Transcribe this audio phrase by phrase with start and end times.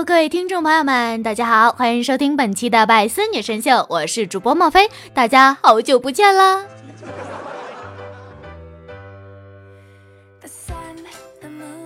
[0.00, 6.64] 各位听众朋友们，大家好，欢迎收听本期的百思女神秀，我是主播莫非，大家好久不见了。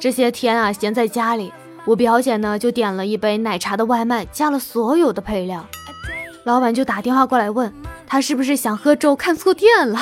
[0.00, 1.53] 这些天啊，闲在家里，
[1.84, 5.66] 我表姐呢就点了一杯奶茶的外卖，加了所有的配料，
[6.45, 7.70] 老板就打电话过来问
[8.07, 10.00] 她是不是想喝粥，看错店了。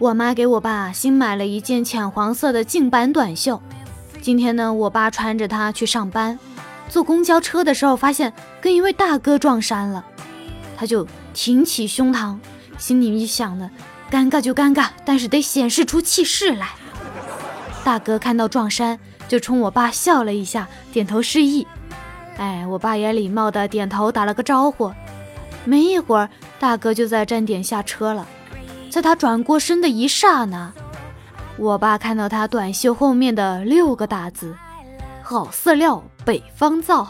[0.00, 3.60] 我妈给我爸新买了一件浅黄色的净版短袖。
[4.22, 6.38] 今天呢，我爸穿着它去上班，
[6.88, 10.02] 坐公交车的时候发现跟一位大哥撞衫了，
[10.74, 12.38] 他就挺起胸膛，
[12.78, 13.70] 心里一想的，
[14.10, 16.70] 尴尬就尴尬，但是得显示出气势来。
[17.84, 18.98] 大哥看到撞衫，
[19.28, 21.66] 就冲我爸笑了一下，点头示意。
[22.38, 24.90] 哎，我爸也礼貌的点头打了个招呼。
[25.66, 28.26] 没一会儿，大哥就在站点下车了。
[28.90, 30.72] 在他转过身的一刹那，
[31.56, 34.56] 我爸看到他短袖后面的六个大字
[35.22, 37.08] ：“好饲料，北方造。”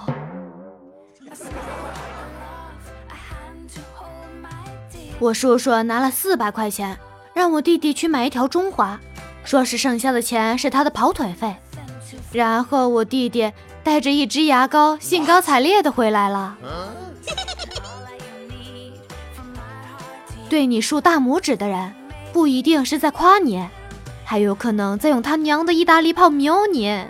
[5.19, 6.99] 我叔叔拿了四百块钱，
[7.35, 9.01] 让我弟弟去买一条中华，
[9.45, 11.57] 说是剩下的钱是他的跑腿费。
[12.33, 16.57] 然后我弟弟带着一支牙膏，兴高采烈的回来了。
[20.51, 21.93] 对你竖大拇指的人，
[22.33, 23.65] 不一定是在夸你，
[24.25, 27.05] 还有可能在用他娘的意大利炮瞄你。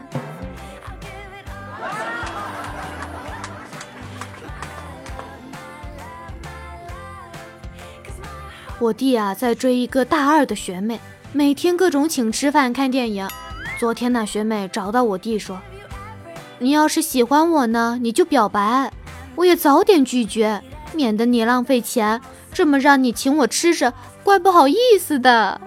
[8.78, 11.00] 我弟啊，在追一个大二的学妹，
[11.32, 13.26] 每天各种请吃饭、看电影。
[13.78, 15.58] 昨天那学妹找到我弟说
[16.60, 18.92] ：“你要是喜欢我呢，你就表白，
[19.34, 22.20] 我也早点拒绝，免得你浪费钱。”
[22.52, 25.60] 这么让你请我吃着，怪不好意思的。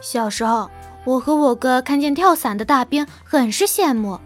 [0.00, 0.70] 小时候，
[1.04, 4.20] 我和我哥看见跳伞的大兵，很是羡慕。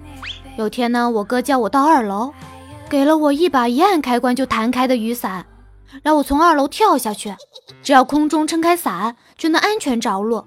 [0.56, 2.32] 有天呢，我哥叫我到二楼，
[2.88, 5.46] 给了我一把一按开关就弹开的雨伞，
[6.02, 7.36] 让我从二楼跳下去，
[7.82, 10.44] 只要空中撑开伞，就能安全着陆。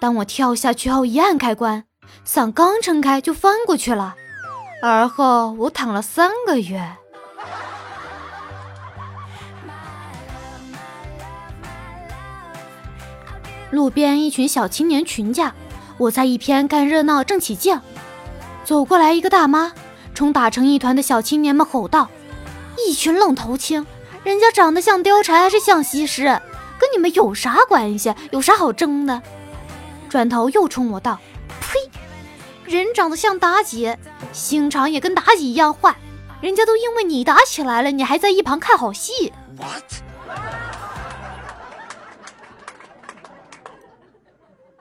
[0.00, 1.84] 当我跳下去后，一按开关，
[2.24, 4.14] 伞刚撑开就翻过去了，
[4.80, 6.97] 而后我躺了三个月。
[13.70, 15.54] 路边一群小青年群架，
[15.98, 17.78] 我在一边看热闹正起劲，
[18.64, 19.72] 走过来一个大妈，
[20.14, 22.08] 冲打成一团的小青年们吼道
[22.86, 23.86] ：“一群愣头青，
[24.24, 26.24] 人家长得像貂蝉还是像西施，
[26.78, 28.14] 跟你们有啥关系？
[28.30, 29.20] 有啥好争的？”
[30.08, 31.18] 转头又冲我道
[31.60, 31.78] ：“呸！
[32.64, 33.94] 人长得像妲己，
[34.32, 35.94] 心肠也跟妲己一样坏，
[36.40, 39.32] 人家都因为你打起来了，你还在一旁看好戏。”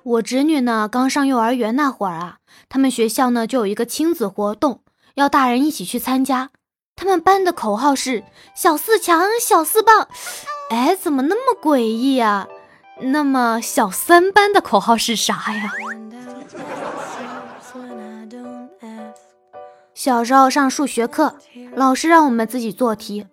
[0.07, 2.38] 我侄女呢，刚上幼儿园那会儿啊，
[2.69, 4.79] 他们学校呢就有一个亲子活动，
[5.16, 6.50] 要大人一起去参加。
[6.95, 8.23] 他们班的口号是
[8.56, 10.07] “小四强，小四棒”。
[10.72, 12.47] 哎，怎么那么诡异啊？
[13.01, 15.73] 那么小三班的口号是啥呀？
[19.94, 21.35] 小时候上数学课，
[21.75, 23.25] 老师让我们自己做题，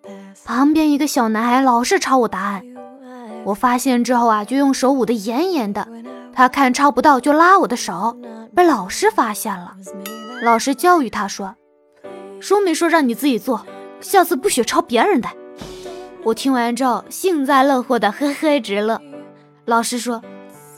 [0.43, 2.61] 旁边一个小男孩老是抄我答案，
[3.45, 5.87] 我发现之后啊，就用手捂得严严的。
[6.35, 8.17] 他看抄不到就拉我的手，
[8.53, 9.73] 被老师发现了。
[10.43, 11.55] 老师教育他说
[12.41, 13.65] ：“说没说让你自己做，
[14.01, 15.29] 下次不许抄别人的。”
[16.25, 19.01] 我听完之后幸灾乐祸的呵呵直乐。
[19.63, 20.21] 老师说：“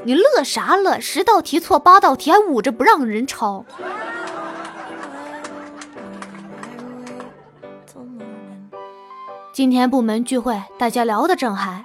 [0.05, 0.99] 你乐啥乐？
[0.99, 3.65] 十道题错八道题还捂着不让人抄。”
[9.51, 11.83] 今天部门聚会，大家聊得正嗨，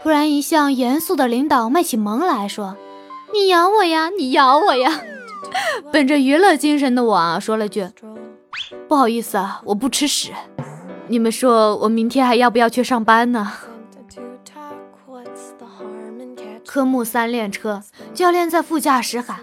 [0.00, 2.76] 突然一向严肃的领导卖起萌来说。
[3.32, 4.10] 你咬我呀！
[4.16, 5.00] 你咬我呀！
[5.90, 7.88] 本着娱乐精神的我啊，说了句
[8.88, 10.32] ：“不好意思啊，我不吃屎。”
[11.08, 13.52] 你们说我明天还要不要去上班呢？
[16.64, 17.82] 科目三练车，
[18.14, 19.40] 教练在副驾驶喊：“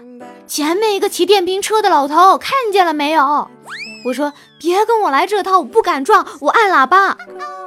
[0.48, 3.48] 前面一个骑电瓶车的老头，看见了没有？”
[4.02, 7.16] 我说：“别跟我来这套，我不敢撞，我按喇叭。”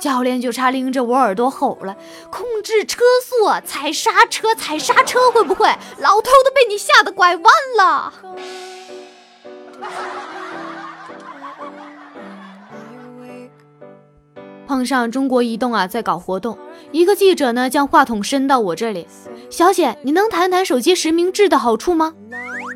[0.01, 1.95] 教练就差拎着我耳朵吼了
[2.31, 5.67] ：“控制车速，踩刹车，踩刹车，会不会？”
[5.99, 7.45] 老头都被你吓得拐弯
[7.77, 8.13] 了。
[14.65, 16.57] 碰上中国移动啊，在搞活动，
[16.91, 19.07] 一个记者呢将话筒伸到我这里
[19.51, 22.15] ：“小姐，你能谈谈手机实名制的好处吗？”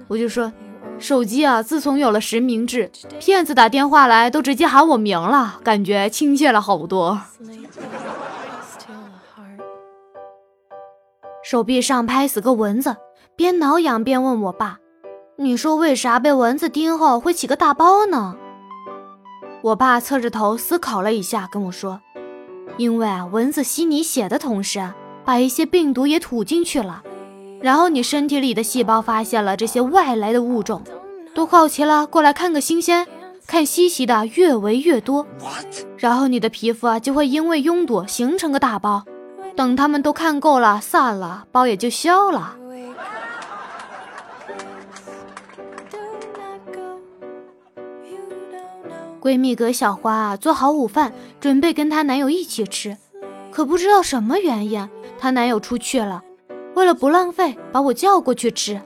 [0.07, 0.53] 我就说。
[1.00, 7.22] 手机啊，自从有了实名制，骗子打电话来都直接喊我名了，感觉亲切了好多。
[11.44, 12.98] 手臂上拍死个蚊子，
[13.36, 14.80] 边挠痒边问我爸
[15.38, 18.36] ：“你说为啥被蚊子叮后会起个大包呢？”
[19.64, 22.02] 我爸侧着头思考了一下，跟我说
[22.78, 24.92] ：“因为啊，蚊子吸你血的同时，
[25.24, 27.02] 把一些病毒也吐进去了，
[27.62, 30.81] 然后你身体里的细胞发现了这些外来的物种，
[31.33, 33.07] 都好奇了，过来看个新鲜。”
[33.48, 35.25] 看稀奇的越围越多，
[35.95, 39.06] 然后你的皮肤啊就会因为拥堵形成个大包，
[39.56, 42.57] 等他们都看够了散了，包也就消了。
[49.21, 52.98] 闺蜜葛小花啊做好午饭，准备跟她男友一起吃，
[53.50, 56.21] 可不知道什么原因，她男友出去了，
[56.77, 58.79] 为了不浪费，把我叫过去吃。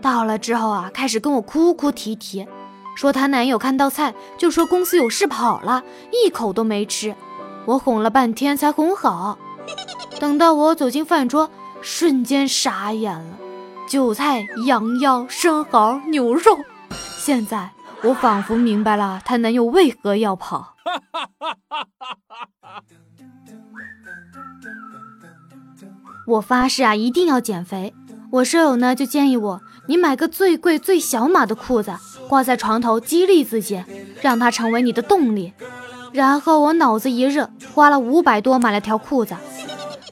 [0.00, 2.48] 到了之后啊，开始跟我哭哭啼啼。
[2.96, 7.14] 说她男友看到菜就说公司有事跑了，一口都没吃。
[7.66, 9.38] 我哄了半天才哄好。
[10.18, 11.50] 等到我走进饭桌，
[11.82, 13.36] 瞬间傻眼了：
[13.86, 16.58] 韭菜、羊腰、生蚝、牛肉。
[17.18, 17.72] 现在
[18.04, 20.76] 我仿佛明白了她男友为何要跑。
[26.28, 27.94] 我发誓啊，一定要减肥。
[28.30, 31.94] 我舍友呢就建议我，你买个最贵最小码的裤子。
[32.28, 33.82] 挂在床头激励自己，
[34.20, 35.54] 让它成为你的动力。
[36.12, 39.34] 然后我脑子一热，花了五百多买了条裤子。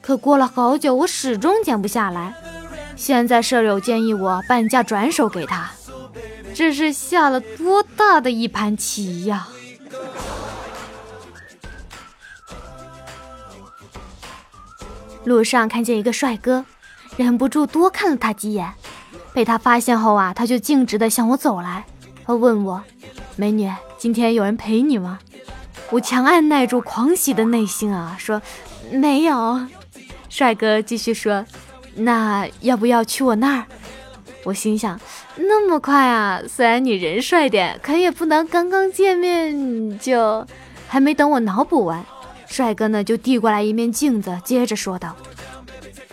[0.01, 2.33] 可过了好久，我始终减不下来。
[2.95, 5.69] 现在舍友建议我半价转手给他，
[6.55, 9.47] 这是下了多大的一盘棋呀！
[15.27, 16.63] 路上看见一个帅哥，
[17.17, 18.71] 忍不住多看了他几眼。
[19.33, 21.83] 被他发现后啊，他就径直的向我走来。
[22.25, 22.81] 他问我
[23.35, 25.19] ：“美女，今天有人陪你吗？”
[25.91, 28.41] 我强按耐住狂喜的内心啊，说
[28.89, 29.67] ：“没有。”
[30.29, 31.45] 帅哥继续说
[31.93, 33.65] ：“那要不要去我那儿？”
[34.45, 34.97] 我心想
[35.35, 36.41] ：“那么快啊！
[36.47, 40.47] 虽然你人帅点，可也不能刚刚见面就……
[40.87, 42.01] 还没等我脑补完，
[42.47, 45.15] 帅哥呢就递过来一面镜子，接着说道：“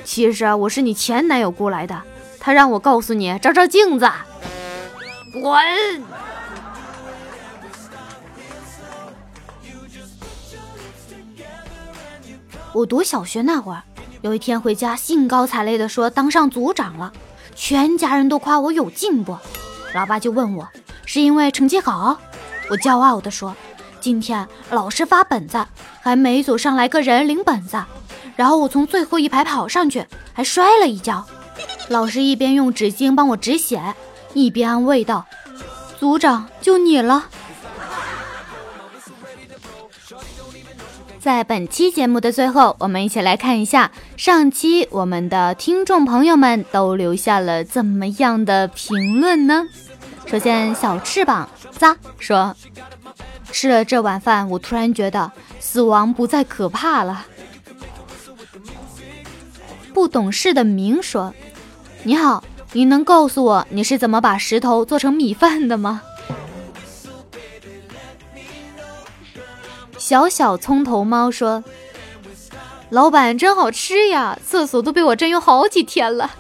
[0.05, 2.03] 其实啊，我是你前男友雇来的，
[2.39, 4.11] 他让我告诉你照照镜子。”
[5.41, 5.55] 滚！
[12.73, 13.83] 我读小学那会儿，
[14.21, 17.13] 有一天回家，兴高采烈的说当上组长了，
[17.55, 19.37] 全家人都夸我有进步。
[19.95, 20.69] 老爸就问我
[21.07, 22.19] 是因为成绩好，
[22.69, 23.57] 我骄傲的说，
[24.01, 25.65] 今天老师发本子，
[26.05, 27.83] 还没组上来个人领本子，
[28.37, 30.05] 然后我从最后一排跑上去，
[30.35, 31.25] 还摔了一跤，
[31.89, 33.95] 老师一边用纸巾帮我止血。
[34.35, 35.25] 一边安慰道
[35.99, 37.29] ：“组长，就你了。”
[41.19, 49.65] 在本期节目的最后，我们一起来看一下上期我们的听众朋友们都留下了怎么样的评论呢？
[50.27, 51.49] 首先，小翅膀
[51.79, 52.55] 咂说
[53.55, 55.31] ：“吃了这碗饭，我突然觉得
[55.61, 57.27] 死亡不再可怕了。”
[59.95, 61.33] 不懂事的明说
[62.03, 62.43] ：“你好。”
[62.77, 66.03] 你能告诉我你是怎么把石头做成米饭的吗？
[69.97, 71.63] 小小葱头猫说
[72.91, 76.33] ：“老板真好吃呀，厕所都被我占用好几天了。”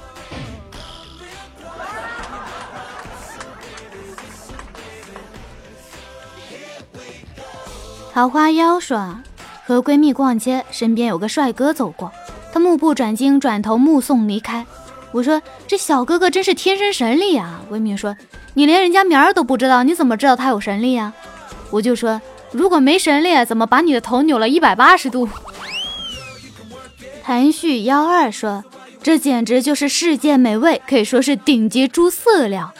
[8.14, 9.16] 桃花妖说
[9.66, 12.12] ：“和闺蜜逛街，身边有个帅哥走过，
[12.52, 14.64] 她目不转睛，转头目送离开。”
[15.10, 17.60] 我说这小哥哥真是天生神力啊！
[17.68, 18.16] 闺蜜说
[18.54, 21.12] 你连人家名儿都不知道，你怎么知道他有神力啊？
[21.70, 25.28] 我就说如果没神力，怎么把你的头扭了一百八十度？
[27.24, 28.64] 谭旭幺二说
[29.02, 32.72] 这简直就是世界美味，可以说是顶级猪饲料。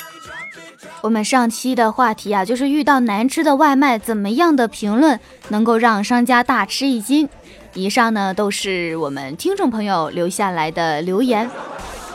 [1.04, 7.28] 我们上期的话题啊，就是遇到难吃的外卖，怎么样的评论能够让商家大吃一惊？
[7.74, 11.50] 以上呢都是我们听众朋友留下来的留言。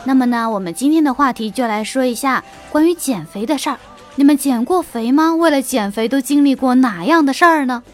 [0.02, 2.42] 那么呢，我们今天的话题就来说一下
[2.72, 3.78] 关于减肥的事儿。
[4.16, 5.36] 你们减过肥吗？
[5.36, 7.84] 为了减肥都经历过哪样的事儿呢？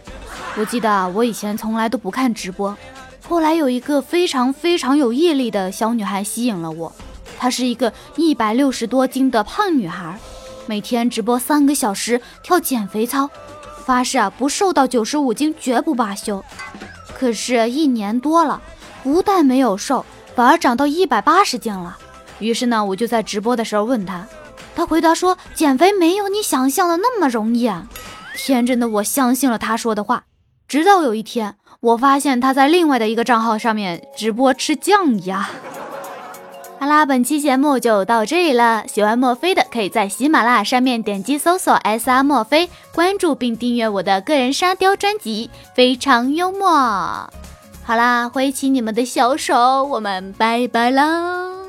[0.57, 2.75] 我记得我以前从来都不看直播，
[3.29, 6.91] 后来有一个非常非常有毅力的小女孩吸引了我。
[7.39, 10.19] 她是一个一百六十多斤的胖女孩，
[10.67, 13.31] 每天直播三个小时跳减肥操，
[13.85, 16.45] 发誓啊不瘦到九十五斤绝不罢休。
[17.15, 18.61] 可是，一年多了，
[19.03, 20.05] 不但没有瘦。
[20.35, 21.97] 反而长到一百八十斤了，
[22.41, 24.27] 于是呢，我就在直播的时候问他，
[24.75, 27.89] 他回答说减肥没有你想象的那么容易啊。
[28.37, 30.25] 天真的我相信了他说的话，
[30.69, 35.49] 直到有一天，我发现他在另外的一个账号上面直播吃酱鸭。
[36.87, 38.85] 好啦，本期节目就到这里了。
[38.87, 46.69] 喜欢墨菲的，可以在喜马拉雅上面点击搜索 “S R 墨菲”，关注并订阅我的个人沙雕专辑，非常幽默。
[46.71, 51.66] 好啦，挥起你们的小手，我们拜拜啦！